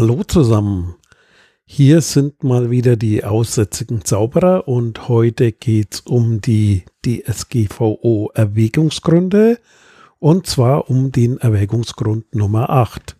[0.00, 0.94] Hallo zusammen.
[1.66, 9.58] Hier sind mal wieder die aussätzigen Zauberer und heute geht's um die DSGVO Erwägungsgründe
[10.18, 13.18] und zwar um den Erwägungsgrund Nummer 8.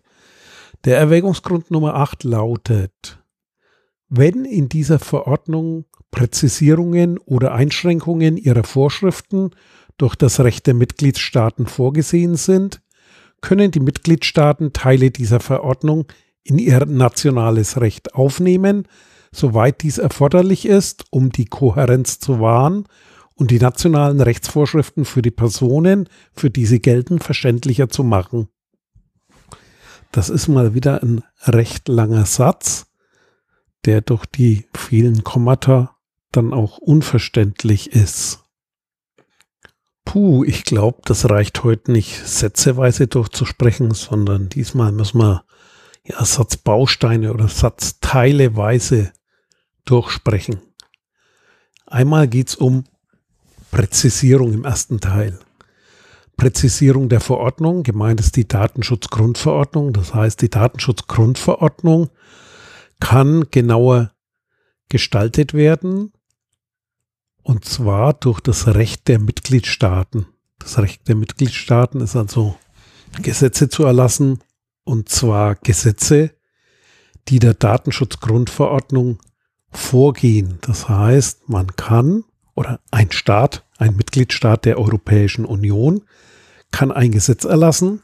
[0.83, 3.19] Der Erwägungsgrund Nummer 8 lautet,
[4.09, 9.51] wenn in dieser Verordnung Präzisierungen oder Einschränkungen ihrer Vorschriften
[9.99, 12.81] durch das Recht der Mitgliedstaaten vorgesehen sind,
[13.39, 16.07] können die Mitgliedstaaten Teile dieser Verordnung
[16.43, 18.87] in ihr nationales Recht aufnehmen,
[19.31, 22.85] soweit dies erforderlich ist, um die Kohärenz zu wahren
[23.35, 28.49] und die nationalen Rechtsvorschriften für die Personen, für die sie gelten, verständlicher zu machen.
[30.11, 32.87] Das ist mal wieder ein recht langer Satz,
[33.85, 35.95] der durch die vielen Kommata
[36.31, 38.39] dann auch unverständlich ist.
[40.05, 45.45] Puh, ich glaube, das reicht heute nicht sätzeweise durchzusprechen, sondern diesmal müssen wir
[46.03, 49.13] ja, Satzbausteine oder Satzteileweise
[49.85, 50.61] durchsprechen.
[51.85, 52.85] Einmal geht es um
[53.71, 55.39] Präzisierung im ersten Teil.
[56.37, 59.93] Präzisierung der Verordnung, gemeint ist die Datenschutzgrundverordnung.
[59.93, 62.09] Das heißt, die Datenschutzgrundverordnung
[62.99, 64.11] kann genauer
[64.89, 66.11] gestaltet werden,
[67.43, 70.27] und zwar durch das Recht der Mitgliedstaaten.
[70.59, 72.55] Das Recht der Mitgliedstaaten ist also
[73.21, 74.39] Gesetze zu erlassen,
[74.83, 76.31] und zwar Gesetze,
[77.27, 79.19] die der Datenschutzgrundverordnung
[79.69, 80.59] vorgehen.
[80.61, 82.23] Das heißt, man kann
[82.55, 86.03] oder ein Staat, ein Mitgliedstaat der Europäischen Union
[86.71, 88.01] kann ein Gesetz erlassen,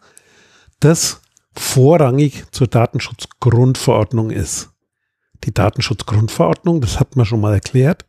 [0.80, 1.22] das
[1.56, 4.70] vorrangig zur Datenschutzgrundverordnung ist.
[5.44, 8.06] Die Datenschutzgrundverordnung, das hat man schon mal erklärt,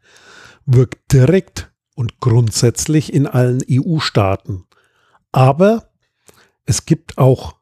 [0.66, 4.64] wirkt direkt und grundsätzlich in allen EU-Staaten.
[5.32, 5.90] Aber
[6.64, 7.57] es gibt auch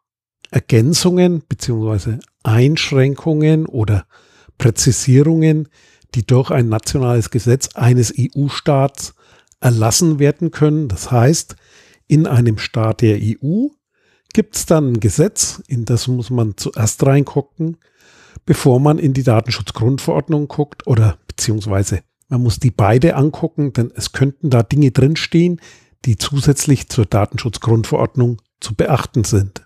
[0.57, 4.07] Ergänzungen beziehungsweise Einschränkungen oder
[4.57, 5.69] Präzisierungen,
[6.15, 9.15] die durch ein nationales Gesetz eines EU-Staats
[9.61, 10.89] erlassen werden können.
[10.89, 11.57] Das heißt,
[12.07, 13.67] in einem Staat der EU
[14.33, 17.77] gibt es dann ein Gesetz, in das muss man zuerst reingucken,
[18.47, 22.01] bevor man in die Datenschutzgrundverordnung guckt oder beziehungsweise
[22.31, 25.61] man muss die beide angucken, denn es könnten da Dinge drinstehen,
[26.07, 29.66] die zusätzlich zur Datenschutzgrundverordnung zu beachten sind.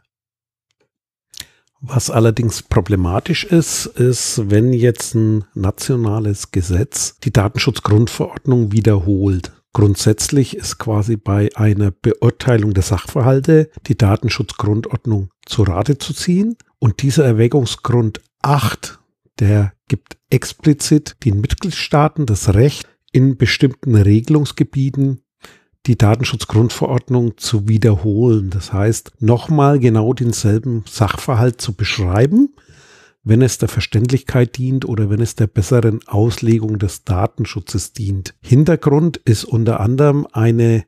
[1.82, 9.52] Was allerdings problematisch ist, ist, wenn jetzt ein nationales Gesetz die Datenschutzgrundverordnung wiederholt.
[9.72, 16.56] Grundsätzlich ist quasi bei einer Beurteilung der Sachverhalte die Datenschutzgrundordnung zu Rate zu ziehen.
[16.78, 18.98] Und dieser Erwägungsgrund 8,
[19.38, 25.22] der gibt explizit den Mitgliedstaaten das Recht, in bestimmten Regelungsgebieten
[25.86, 28.50] die Datenschutzgrundverordnung zu wiederholen.
[28.50, 32.54] Das heißt, nochmal genau denselben Sachverhalt zu beschreiben,
[33.22, 38.34] wenn es der Verständlichkeit dient oder wenn es der besseren Auslegung des Datenschutzes dient.
[38.42, 40.84] Hintergrund ist unter anderem eine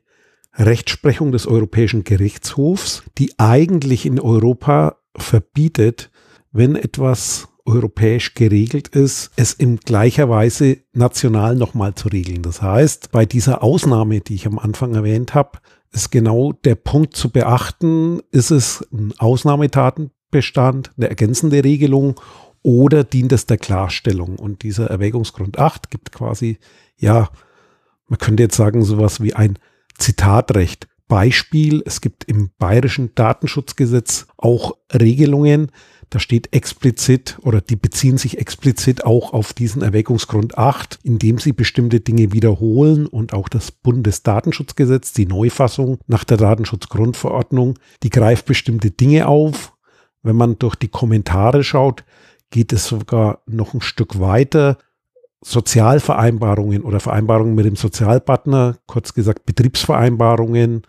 [0.55, 6.11] Rechtsprechung des Europäischen Gerichtshofs, die eigentlich in Europa verbietet,
[6.51, 12.41] wenn etwas europäisch geregelt ist, es in gleicher Weise national nochmal zu regeln.
[12.41, 15.59] Das heißt, bei dieser Ausnahme, die ich am Anfang erwähnt habe,
[15.91, 22.19] ist genau der Punkt zu beachten, ist es ein Ausnahmetatenbestand, eine ergänzende Regelung
[22.63, 24.37] oder dient es der Klarstellung?
[24.37, 26.57] Und dieser Erwägungsgrund 8 gibt quasi,
[26.97, 27.29] ja,
[28.07, 29.59] man könnte jetzt sagen, sowas wie ein
[29.97, 30.87] Zitatrecht.
[31.07, 35.71] Beispiel, es gibt im bayerischen Datenschutzgesetz auch Regelungen,
[36.13, 41.53] da steht explizit oder die beziehen sich explizit auch auf diesen Erwägungsgrund 8, indem sie
[41.53, 48.91] bestimmte Dinge wiederholen und auch das Bundesdatenschutzgesetz, die Neufassung nach der Datenschutzgrundverordnung, die greift bestimmte
[48.91, 49.73] Dinge auf.
[50.21, 52.03] Wenn man durch die Kommentare schaut,
[52.51, 54.77] geht es sogar noch ein Stück weiter.
[55.41, 60.83] Sozialvereinbarungen oder Vereinbarungen mit dem Sozialpartner, kurz gesagt Betriebsvereinbarungen,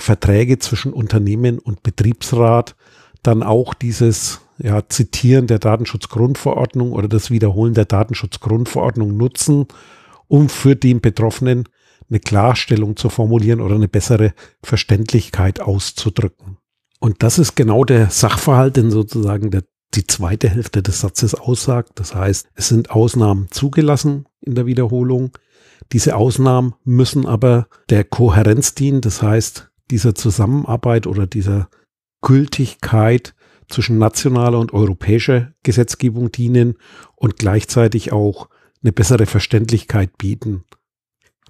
[0.00, 2.74] Verträge zwischen Unternehmen und Betriebsrat,
[3.22, 9.66] dann auch dieses ja, Zitieren der Datenschutzgrundverordnung oder das Wiederholen der Datenschutzgrundverordnung nutzen,
[10.28, 11.68] um für den Betroffenen
[12.08, 16.58] eine Klarstellung zu formulieren oder eine bessere Verständlichkeit auszudrücken.
[17.00, 19.64] Und das ist genau der Sachverhalt, den sozusagen der,
[19.94, 21.92] die zweite Hälfte des Satzes aussagt.
[21.96, 25.32] Das heißt, es sind Ausnahmen zugelassen in der Wiederholung.
[25.92, 29.00] Diese Ausnahmen müssen aber der Kohärenz dienen.
[29.00, 31.68] Das heißt, dieser Zusammenarbeit oder dieser
[32.22, 33.34] Gültigkeit
[33.68, 36.76] zwischen nationaler und europäischer Gesetzgebung dienen
[37.14, 38.48] und gleichzeitig auch
[38.82, 40.64] eine bessere Verständlichkeit bieten.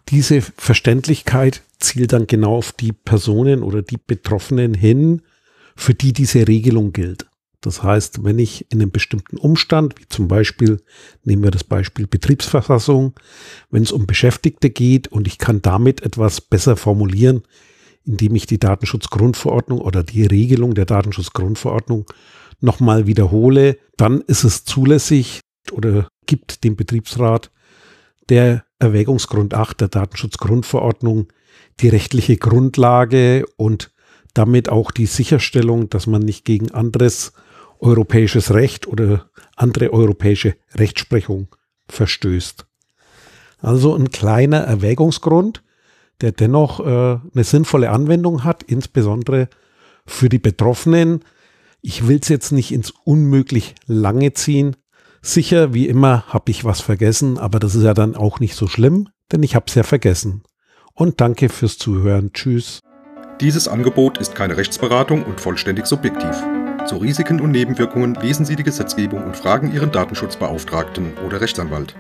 [0.09, 5.23] Diese Verständlichkeit zielt dann genau auf die Personen oder die Betroffenen hin,
[5.77, 7.27] für die diese Regelung gilt.
[7.61, 10.83] Das heißt, wenn ich in einem bestimmten Umstand, wie zum Beispiel,
[11.23, 13.15] nehmen wir das Beispiel Betriebsverfassung,
[13.71, 17.43] wenn es um Beschäftigte geht und ich kann damit etwas besser formulieren,
[18.05, 22.07] indem ich die Datenschutzgrundverordnung oder die Regelung der Datenschutzgrundverordnung
[22.61, 25.41] nochmal wiederhole, dann ist es zulässig
[25.71, 27.51] oder gibt dem Betriebsrat
[28.29, 31.33] der Erwägungsgrund 8 der Datenschutzgrundverordnung
[31.81, 33.93] die rechtliche Grundlage und
[34.35, 37.33] damit auch die Sicherstellung, dass man nicht gegen anderes
[37.81, 41.49] europäisches Recht oder andere europäische Rechtsprechung
[41.89, 42.67] verstößt.
[43.59, 45.63] Also ein kleiner Erwägungsgrund,
[46.23, 49.49] der dennoch äh, eine sinnvolle Anwendung hat, insbesondere
[50.07, 51.21] für die Betroffenen.
[51.81, 54.77] Ich will es jetzt nicht ins unmöglich lange ziehen.
[55.21, 58.67] Sicher, wie immer, habe ich was vergessen, aber das ist ja dann auch nicht so
[58.67, 60.43] schlimm, denn ich habe es ja vergessen.
[60.95, 62.33] Und danke fürs Zuhören.
[62.33, 62.81] Tschüss.
[63.41, 66.43] Dieses Angebot ist keine Rechtsberatung und vollständig subjektiv.
[66.87, 71.95] Zu Risiken und Nebenwirkungen lesen Sie die Gesetzgebung und fragen Ihren Datenschutzbeauftragten oder Rechtsanwalt.